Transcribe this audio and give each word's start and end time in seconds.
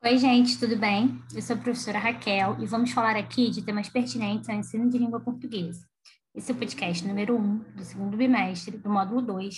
Oi, 0.00 0.16
gente, 0.16 0.60
tudo 0.60 0.76
bem? 0.76 1.20
Eu 1.34 1.42
sou 1.42 1.56
a 1.56 1.58
professora 1.58 1.98
Raquel 1.98 2.56
e 2.60 2.66
vamos 2.66 2.92
falar 2.92 3.16
aqui 3.16 3.50
de 3.50 3.62
temas 3.62 3.88
pertinentes 3.88 4.48
ao 4.48 4.54
ensino 4.54 4.88
de 4.88 4.96
língua 4.96 5.18
portuguesa. 5.18 5.84
Esse 6.32 6.52
é 6.52 6.54
o 6.54 6.56
podcast 6.56 7.04
número 7.04 7.36
1 7.36 7.40
um, 7.40 7.58
do 7.74 7.84
segundo 7.84 8.16
bimestre 8.16 8.78
do 8.78 8.88
módulo 8.88 9.20
2 9.20 9.56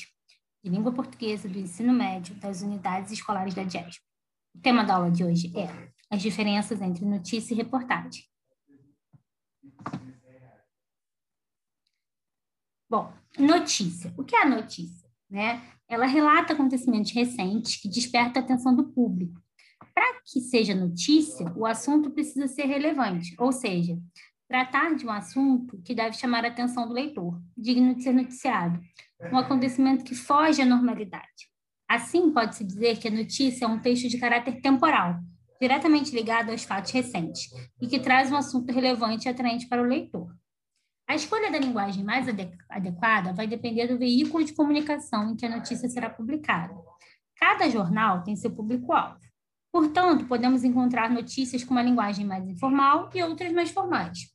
de 0.64 0.70
língua 0.70 0.92
portuguesa 0.92 1.46
do 1.46 1.58
ensino 1.58 1.92
médio 1.92 2.34
das 2.36 2.62
unidades 2.62 3.12
escolares 3.12 3.52
da 3.52 3.64
DIESP. 3.64 4.02
O 4.54 4.60
tema 4.60 4.82
da 4.82 4.94
aula 4.94 5.10
de 5.10 5.22
hoje 5.22 5.52
é 5.54 5.68
as 6.08 6.22
diferenças 6.22 6.80
entre 6.80 7.04
notícia 7.04 7.52
e 7.52 7.56
reportagem. 7.58 8.24
Bom, 12.88 13.12
notícia. 13.38 14.12
O 14.16 14.24
que 14.24 14.34
é 14.34 14.42
a 14.42 14.48
notícia? 14.48 15.06
Né? 15.28 15.62
Ela 15.86 16.06
relata 16.06 16.54
acontecimentos 16.54 17.12
recentes 17.12 17.76
que 17.76 17.90
despertam 17.90 18.40
a 18.40 18.44
atenção 18.44 18.74
do 18.74 18.88
público 18.88 19.38
para 20.00 20.22
que 20.24 20.40
seja 20.40 20.74
notícia, 20.74 21.52
o 21.54 21.66
assunto 21.66 22.10
precisa 22.10 22.48
ser 22.48 22.64
relevante, 22.64 23.34
ou 23.38 23.52
seja, 23.52 23.98
tratar 24.48 24.94
de 24.94 25.06
um 25.06 25.10
assunto 25.10 25.78
que 25.84 25.94
deve 25.94 26.16
chamar 26.16 26.42
a 26.42 26.48
atenção 26.48 26.88
do 26.88 26.94
leitor, 26.94 27.38
digno 27.54 27.94
de 27.94 28.02
ser 28.02 28.14
noticiado, 28.14 28.80
um 29.30 29.36
acontecimento 29.36 30.02
que 30.02 30.14
foge 30.14 30.62
à 30.62 30.64
normalidade. 30.64 31.50
Assim, 31.86 32.32
pode-se 32.32 32.64
dizer 32.64 32.98
que 32.98 33.08
a 33.08 33.10
notícia 33.10 33.66
é 33.66 33.68
um 33.68 33.78
texto 33.78 34.08
de 34.08 34.16
caráter 34.16 34.62
temporal, 34.62 35.20
diretamente 35.60 36.14
ligado 36.14 36.50
aos 36.50 36.64
fatos 36.64 36.92
recentes, 36.92 37.50
e 37.78 37.86
que 37.86 38.00
traz 38.00 38.32
um 38.32 38.36
assunto 38.36 38.72
relevante 38.72 39.28
e 39.28 39.30
atraente 39.30 39.68
para 39.68 39.82
o 39.82 39.86
leitor. 39.86 40.34
A 41.06 41.14
escolha 41.14 41.52
da 41.52 41.58
linguagem 41.58 42.02
mais 42.02 42.26
adequada 42.70 43.34
vai 43.34 43.46
depender 43.46 43.86
do 43.86 43.98
veículo 43.98 44.42
de 44.42 44.54
comunicação 44.54 45.30
em 45.32 45.36
que 45.36 45.44
a 45.44 45.54
notícia 45.54 45.90
será 45.90 46.08
publicada. 46.08 46.74
Cada 47.36 47.68
jornal 47.68 48.22
tem 48.22 48.34
seu 48.34 48.50
público-alvo. 48.50 49.29
Portanto, 49.72 50.26
podemos 50.26 50.64
encontrar 50.64 51.10
notícias 51.10 51.62
com 51.62 51.72
uma 51.72 51.82
linguagem 51.82 52.26
mais 52.26 52.46
informal 52.48 53.10
e 53.14 53.22
outras 53.22 53.52
mais 53.52 53.70
formais. 53.70 54.30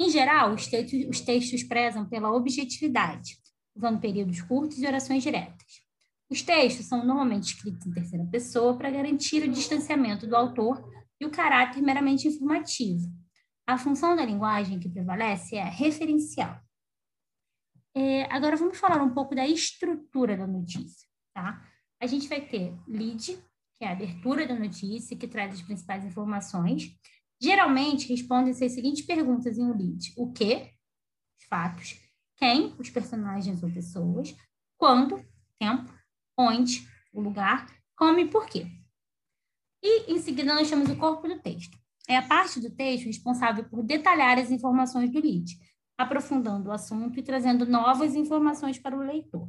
Em 0.00 0.08
geral, 0.10 0.54
os 0.54 0.66
textos, 0.66 1.06
os 1.08 1.20
textos 1.20 1.62
prezam 1.62 2.08
pela 2.08 2.32
objetividade, 2.32 3.36
usando 3.76 4.00
períodos 4.00 4.40
curtos 4.40 4.78
e 4.78 4.86
orações 4.86 5.22
diretas. 5.22 5.82
Os 6.30 6.42
textos 6.42 6.86
são 6.86 7.04
normalmente 7.04 7.54
escritos 7.54 7.86
em 7.86 7.92
terceira 7.92 8.24
pessoa 8.26 8.76
para 8.76 8.90
garantir 8.90 9.42
o 9.42 9.50
distanciamento 9.50 10.26
do 10.26 10.36
autor 10.36 10.82
e 11.20 11.26
o 11.26 11.30
caráter 11.30 11.82
meramente 11.82 12.28
informativo. 12.28 13.10
A 13.66 13.76
função 13.76 14.14
da 14.14 14.24
linguagem 14.24 14.78
que 14.78 14.88
prevalece 14.88 15.56
é 15.56 15.64
referencial. 15.64 16.58
É, 17.94 18.24
agora 18.32 18.56
vamos 18.56 18.78
falar 18.78 19.02
um 19.02 19.12
pouco 19.12 19.34
da 19.34 19.46
estrutura 19.46 20.36
da 20.36 20.46
notícia. 20.46 21.08
Tá? 21.34 21.62
A 22.00 22.06
gente 22.06 22.28
vai 22.28 22.40
ter 22.40 22.74
lead, 22.86 23.38
que 23.78 23.84
é 23.84 23.88
a 23.88 23.92
abertura 23.92 24.46
da 24.46 24.54
notícia, 24.54 25.16
que 25.16 25.28
traz 25.28 25.54
as 25.54 25.62
principais 25.62 26.04
informações. 26.04 26.96
Geralmente, 27.40 28.08
respondem-se 28.08 28.64
as 28.64 28.72
seguintes 28.72 29.06
perguntas 29.06 29.56
em 29.56 29.64
um 29.64 29.76
lead. 29.76 30.12
O 30.16 30.32
que? 30.32 30.72
Os 31.38 31.46
fatos. 31.48 31.96
Quem? 32.36 32.74
Os 32.78 32.90
personagens 32.90 33.62
ou 33.62 33.70
pessoas. 33.70 34.34
Quando? 34.76 35.24
Tempo. 35.58 35.92
Onde? 36.36 36.88
O 37.12 37.20
lugar. 37.20 37.66
Como 37.96 38.18
e 38.18 38.28
por 38.28 38.46
quê. 38.46 38.66
E, 39.82 40.12
em 40.12 40.18
seguida, 40.18 40.52
nós 40.52 40.68
temos 40.68 40.90
o 40.90 40.96
corpo 40.96 41.28
do 41.28 41.38
texto. 41.40 41.78
É 42.08 42.16
a 42.16 42.26
parte 42.26 42.58
do 42.58 42.70
texto 42.70 43.06
responsável 43.06 43.64
por 43.64 43.84
detalhar 43.84 44.38
as 44.38 44.50
informações 44.50 45.10
do 45.10 45.20
lead, 45.20 45.56
aprofundando 45.96 46.68
o 46.68 46.72
assunto 46.72 47.18
e 47.18 47.22
trazendo 47.22 47.66
novas 47.66 48.16
informações 48.16 48.78
para 48.78 48.96
o 48.96 49.00
leitor. 49.00 49.48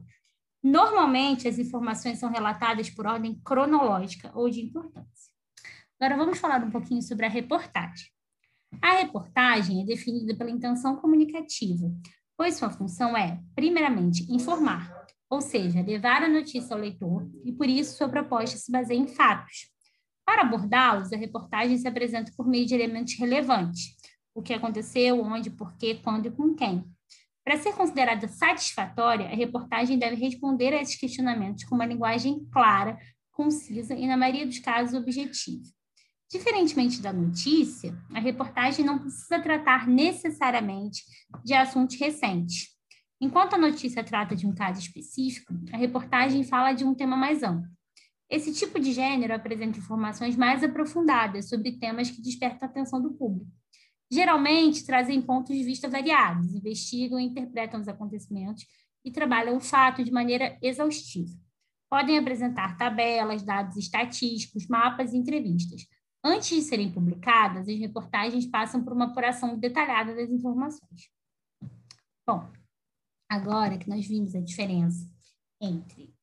Normalmente, 0.61 1.47
as 1.47 1.57
informações 1.57 2.19
são 2.19 2.29
relatadas 2.29 2.89
por 2.89 3.07
ordem 3.07 3.39
cronológica 3.43 4.31
ou 4.35 4.49
de 4.49 4.61
importância. 4.61 5.31
Agora, 5.99 6.17
vamos 6.17 6.37
falar 6.37 6.63
um 6.63 6.71
pouquinho 6.71 7.01
sobre 7.01 7.25
a 7.25 7.29
reportagem. 7.29 8.07
A 8.81 8.97
reportagem 8.97 9.81
é 9.81 9.85
definida 9.85 10.35
pela 10.35 10.51
intenção 10.51 10.95
comunicativa, 10.97 11.91
pois 12.37 12.55
sua 12.55 12.69
função 12.69 13.17
é, 13.17 13.41
primeiramente, 13.55 14.31
informar, 14.31 15.07
ou 15.29 15.41
seja, 15.41 15.81
levar 15.81 16.23
a 16.23 16.29
notícia 16.29 16.73
ao 16.73 16.81
leitor, 16.81 17.29
e 17.43 17.51
por 17.51 17.67
isso 17.67 17.97
sua 17.97 18.09
proposta 18.09 18.57
se 18.57 18.71
baseia 18.71 18.97
em 18.97 19.07
fatos. 19.07 19.69
Para 20.25 20.43
abordá-los, 20.43 21.11
a 21.11 21.17
reportagem 21.17 21.77
se 21.77 21.87
apresenta 21.87 22.31
por 22.37 22.47
meio 22.47 22.65
de 22.65 22.75
elementos 22.75 23.17
relevantes, 23.17 23.95
o 24.33 24.41
que 24.41 24.53
aconteceu, 24.53 25.21
onde, 25.21 25.49
por 25.49 25.75
quê, 25.75 25.99
quando 26.03 26.27
e 26.27 26.31
com 26.31 26.53
quem, 26.53 26.85
para 27.49 27.57
ser 27.57 27.73
considerada 27.73 28.27
satisfatória, 28.27 29.25
a 29.25 29.35
reportagem 29.35 29.97
deve 29.97 30.15
responder 30.17 30.71
a 30.71 30.83
esses 30.83 30.95
questionamentos 30.95 31.63
com 31.63 31.73
uma 31.73 31.85
linguagem 31.87 32.47
clara, 32.51 32.95
concisa 33.31 33.95
e, 33.95 34.05
na 34.05 34.15
maioria 34.15 34.45
dos 34.45 34.59
casos, 34.59 34.93
objetiva. 34.93 35.63
Diferentemente 36.31 37.01
da 37.01 37.11
notícia, 37.11 37.97
a 38.13 38.19
reportagem 38.19 38.85
não 38.85 38.99
precisa 38.99 39.39
tratar 39.39 39.87
necessariamente 39.87 41.01
de 41.43 41.55
assuntos 41.55 41.99
recentes. 41.99 42.67
Enquanto 43.19 43.55
a 43.55 43.57
notícia 43.57 44.03
trata 44.03 44.35
de 44.35 44.45
um 44.45 44.53
caso 44.53 44.79
específico, 44.79 45.51
a 45.73 45.77
reportagem 45.77 46.43
fala 46.43 46.73
de 46.73 46.85
um 46.85 46.93
tema 46.93 47.17
mais 47.17 47.41
amplo. 47.41 47.67
Esse 48.29 48.53
tipo 48.53 48.79
de 48.79 48.91
gênero 48.91 49.33
apresenta 49.33 49.79
informações 49.79 50.35
mais 50.35 50.63
aprofundadas 50.63 51.49
sobre 51.49 51.79
temas 51.79 52.11
que 52.11 52.21
despertam 52.21 52.67
a 52.67 52.69
atenção 52.69 53.01
do 53.01 53.11
público 53.11 53.49
geralmente 54.11 54.85
trazem 54.85 55.21
pontos 55.21 55.55
de 55.55 55.63
vista 55.63 55.87
variados, 55.87 56.53
investigam 56.53 57.19
e 57.19 57.25
interpretam 57.25 57.79
os 57.79 57.87
acontecimentos 57.87 58.65
e 59.05 59.11
trabalham 59.11 59.57
o 59.57 59.61
fato 59.61 60.03
de 60.03 60.11
maneira 60.11 60.57
exaustiva. 60.61 61.37
Podem 61.89 62.17
apresentar 62.17 62.77
tabelas, 62.77 63.43
dados 63.43 63.77
estatísticos, 63.77 64.67
mapas 64.67 65.13
e 65.13 65.17
entrevistas. 65.17 65.87
Antes 66.23 66.49
de 66.49 66.61
serem 66.61 66.91
publicadas, 66.91 67.67
as 67.67 67.79
reportagens 67.79 68.45
passam 68.45 68.83
por 68.83 68.93
uma 68.93 69.05
apuração 69.05 69.57
detalhada 69.57 70.13
das 70.13 70.29
informações. 70.29 71.09
Bom, 72.27 72.51
agora 73.29 73.77
que 73.77 73.89
nós 73.89 74.05
vimos 74.05 74.35
a 74.35 74.41
diferença 74.41 75.07
entre 75.61 76.13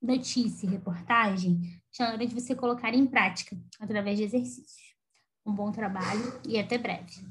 notícia 0.00 0.66
e 0.66 0.70
reportagem, 0.70 1.80
já 1.92 2.08
é 2.08 2.12
hora 2.12 2.26
de 2.26 2.34
você 2.34 2.54
colocar 2.54 2.94
em 2.94 3.06
prática 3.06 3.56
através 3.80 4.18
de 4.18 4.24
exercícios. 4.24 4.83
Um 5.46 5.52
bom 5.52 5.70
trabalho 5.70 6.40
e 6.46 6.58
até 6.58 6.78
breve. 6.78 7.22